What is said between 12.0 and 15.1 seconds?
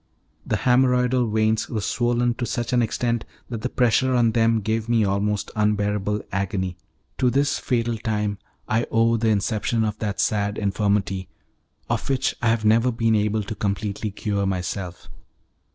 which I have never been able to completely cure myself.